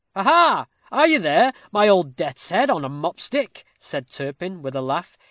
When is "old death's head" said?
1.87-2.71